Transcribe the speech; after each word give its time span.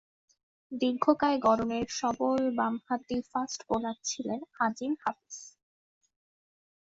দীর্ঘকায় 0.71 1.37
গড়নের 1.39 1.87
সবল 1.99 2.39
বামহাতি 2.57 3.17
fast 3.29 3.59
bowler 3.67 3.97
ছিলেন 4.03 4.39
আজিম 4.59 4.93
হাফিজ। 5.03 5.35